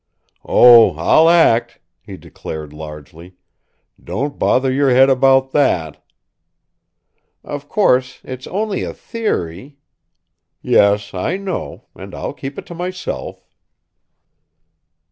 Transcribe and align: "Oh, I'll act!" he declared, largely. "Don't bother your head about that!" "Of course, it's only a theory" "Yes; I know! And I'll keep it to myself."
"Oh, 0.43 0.95
I'll 0.95 1.29
act!" 1.29 1.79
he 2.01 2.17
declared, 2.17 2.73
largely. 2.73 3.35
"Don't 4.03 4.39
bother 4.39 4.71
your 4.73 4.89
head 4.89 5.11
about 5.11 5.51
that!" 5.51 6.03
"Of 7.43 7.69
course, 7.69 8.19
it's 8.23 8.47
only 8.47 8.81
a 8.81 8.95
theory" 8.95 9.77
"Yes; 10.63 11.13
I 11.13 11.37
know! 11.37 11.85
And 11.95 12.15
I'll 12.15 12.33
keep 12.33 12.57
it 12.57 12.65
to 12.65 12.73
myself." 12.73 13.45